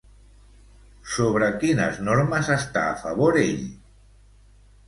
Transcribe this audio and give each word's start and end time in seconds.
Sobre 1.15 1.51
quines 1.63 2.01
normes 2.09 2.51
està 2.57 2.87
a 2.95 2.99
favor 3.05 3.41
ell? 3.45 3.65